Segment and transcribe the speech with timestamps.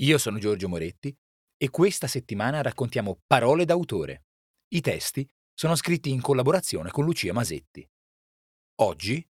[0.00, 1.14] Io sono Giorgio Moretti
[1.58, 4.24] e questa settimana raccontiamo Parole d'autore.
[4.68, 7.86] I testi sono scritti in collaborazione con Lucia Masetti.
[8.76, 9.22] Oggi,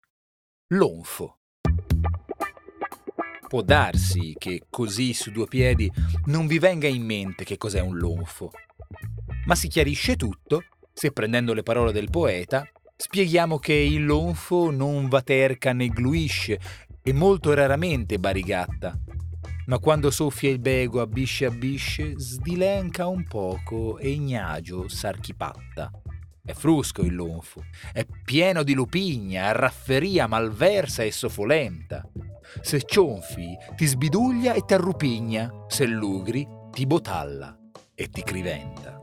[0.74, 1.40] l'onfo.
[3.48, 5.90] Può darsi che così su due piedi
[6.26, 8.52] non vi venga in mente che cos'è un lonfo,
[9.46, 10.62] ma si chiarisce tutto
[10.92, 12.64] se prendendo le parole del poeta
[12.96, 16.60] spieghiamo che il lonfo non vaterca né gluisce
[17.02, 18.96] e molto raramente barigatta,
[19.66, 25.90] ma quando soffia il bego a bisce a bisce, sdilenca un poco e ignagio s'archipatta.
[26.42, 27.62] È frusco il lonfo,
[27.92, 32.02] è pieno di lupigna, rafferia malversa e sofolenta.
[32.60, 37.56] Se cionfi ti sbiduglia e t'arrupigna, se lugri ti botalla
[37.94, 38.98] e ti criventa.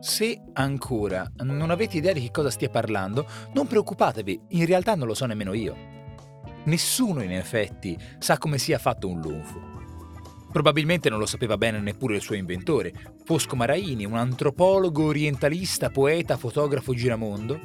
[0.00, 5.06] Se ancora non avete idea di che cosa stia parlando, non preoccupatevi, in realtà non
[5.06, 5.97] lo so nemmeno io.
[6.68, 9.76] Nessuno in effetti sa come sia fatto un lunfo.
[10.52, 12.92] Probabilmente non lo sapeva bene neppure il suo inventore,
[13.24, 17.58] Fosco Maraini, un antropologo orientalista, poeta, fotografo giramondo,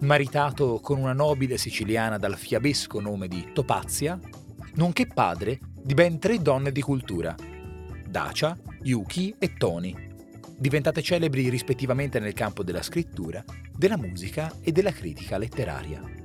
[0.00, 4.18] maritato con una nobile siciliana dal fiabesco nome di Topazia,
[4.76, 7.34] nonché padre di ben tre donne di cultura,
[8.08, 9.94] Dacia, Yuki e Toni,
[10.56, 13.44] diventate celebri rispettivamente nel campo della scrittura,
[13.76, 16.24] della musica e della critica letteraria.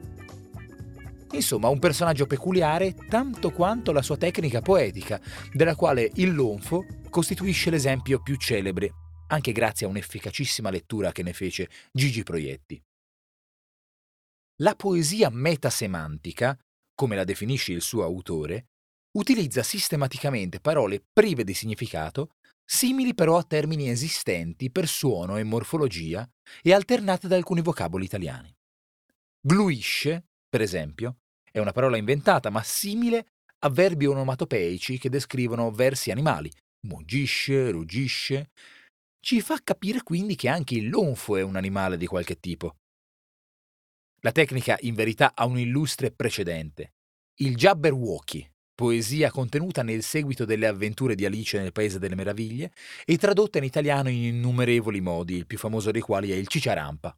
[1.33, 5.19] Insomma, un personaggio peculiare tanto quanto la sua tecnica poetica,
[5.53, 8.91] della quale il Lonfo costituisce l'esempio più celebre,
[9.27, 12.81] anche grazie a un'efficacissima lettura che ne fece Gigi Proietti.
[14.61, 16.57] La poesia metasemantica,
[16.93, 18.67] come la definisce il suo autore,
[19.17, 26.29] utilizza sistematicamente parole prive di significato, simili però a termini esistenti per suono e morfologia
[26.61, 28.53] e alternate da alcuni vocaboli italiani.
[29.39, 31.20] Gluisce, per esempio,
[31.51, 33.27] è una parola inventata, ma simile
[33.59, 36.51] a verbi onomatopeici che descrivono versi animali.
[36.87, 38.51] Muggisce, ruggisce.
[39.19, 42.77] Ci fa capire quindi che anche il lonfo è un animale di qualche tipo.
[44.21, 46.93] La tecnica in verità ha un illustre precedente.
[47.39, 52.71] Il Jabberwocky, poesia contenuta nel seguito delle avventure di Alice nel Paese delle Meraviglie
[53.05, 57.15] e tradotta in italiano in innumerevoli modi, il più famoso dei quali è il Cicciarampa.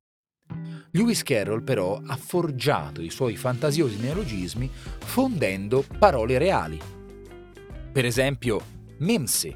[0.96, 6.80] Lewis Carroll però ha forgiato i suoi fantasiosi neologismi fondendo parole reali.
[7.92, 8.62] Per esempio,
[9.00, 9.56] Mimsy,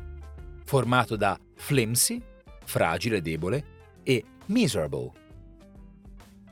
[0.65, 2.19] formato da flimsy,
[2.65, 5.11] fragile, debole, e miserable.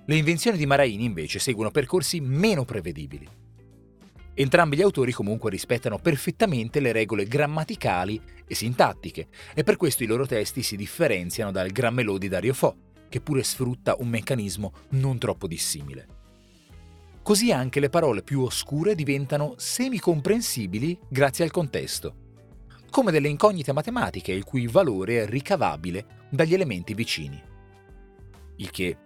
[0.05, 3.27] Le invenzioni di Maraini invece seguono percorsi meno prevedibili.
[4.35, 10.07] Entrambi gli autori comunque rispettano perfettamente le regole grammaticali e sintattiche e per questo i
[10.07, 15.17] loro testi si differenziano dal Grammelò di Dario Fo, che pure sfrutta un meccanismo non
[15.17, 16.07] troppo dissimile.
[17.21, 22.15] Così anche le parole più oscure diventano semicomprensibili grazie al contesto,
[22.91, 27.41] come delle incognite matematiche il cui valore è ricavabile dagli elementi vicini.
[28.57, 28.97] Il che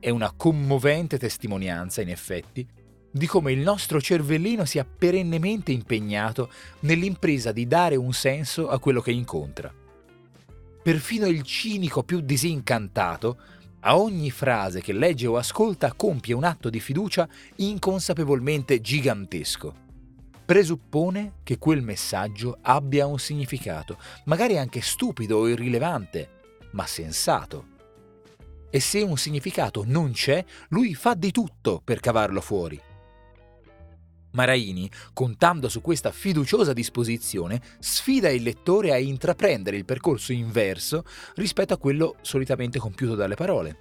[0.00, 2.66] è una commovente testimonianza, in effetti,
[3.10, 6.50] di come il nostro cervellino sia perennemente impegnato
[6.80, 9.72] nell'impresa di dare un senso a quello che incontra.
[10.86, 13.38] Perfino il cinico più disincantato
[13.80, 19.74] a ogni frase che legge o ascolta compie un atto di fiducia inconsapevolmente gigantesco.
[20.44, 26.28] Presuppone che quel messaggio abbia un significato, magari anche stupido o irrilevante,
[26.70, 27.66] ma sensato.
[28.70, 32.80] E se un significato non c'è, lui fa di tutto per cavarlo fuori.
[34.36, 41.04] Maraini, contando su questa fiduciosa disposizione, sfida il lettore a intraprendere il percorso inverso
[41.36, 43.78] rispetto a quello solitamente compiuto dalle parole.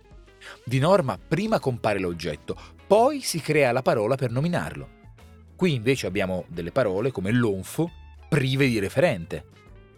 [0.63, 2.57] Di norma prima compare l'oggetto,
[2.87, 4.89] poi si crea la parola per nominarlo.
[5.55, 7.91] Qui invece abbiamo delle parole come l'onfo,
[8.29, 9.45] prive di referente.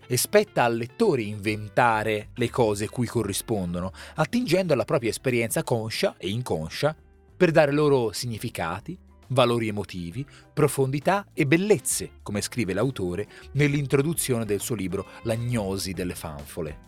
[0.08, 6.30] E spetta al lettore inventare le cose cui corrispondono, attingendo alla propria esperienza conscia e
[6.30, 6.96] inconscia
[7.36, 8.98] per dare loro significati,
[9.30, 16.16] valori emotivi, profondità e bellezze, come scrive l'autore nell'introduzione del suo libro La gnosi delle
[16.16, 16.86] fanfole.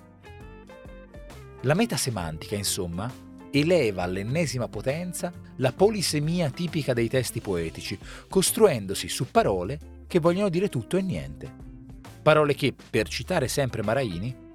[1.62, 3.12] La metasemantica, insomma,
[3.52, 7.98] eleva all'ennesima potenza la polisemia tipica dei testi poetici,
[8.30, 11.68] costruendosi su parole che vogliono dire tutto e niente.
[12.22, 14.48] Parole che, per citare sempre Maraini,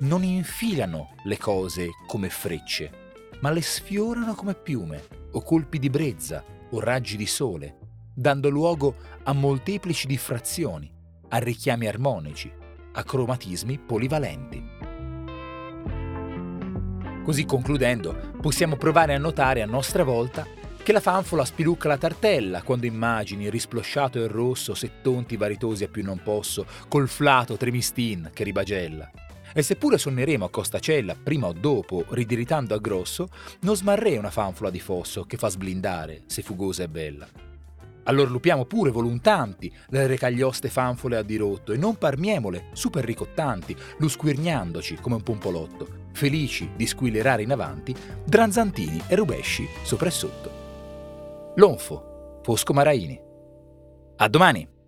[0.00, 2.90] non infilano le cose come frecce,
[3.40, 7.78] ma le sfiorano come piume o colpi di brezza o raggi di sole,
[8.14, 10.90] dando luogo a molteplici diffrazioni,
[11.28, 12.52] a richiami armonici,
[12.92, 14.62] a cromatismi polivalenti.
[17.22, 20.46] Così concludendo, possiamo provare a notare a nostra volta
[20.82, 26.02] che la fanfola spilucca la tartella quando immagini risplosciato e rosso settonti varitosi a più
[26.02, 29.10] non posso, col flato tremistin che ribagella.
[29.52, 33.28] E seppure sonneremo a Costacella prima o dopo, ridiritando a grosso,
[33.60, 37.28] non smarrei una fanfola di fosso che fa sblindare se fugosa e bella.
[38.04, 44.96] Allora lupiamo pure voluntanti le recaglioste fanfole a dirotto e non parmiemole super ricottanti, lusquirgnandoci
[44.96, 47.94] come un pompolotto, felici di squillerare in avanti,
[48.24, 50.50] dranzantini e rubesci sopra e sotto.
[51.56, 53.20] Lonfo, Fosco Maraini.
[54.16, 54.79] A domani!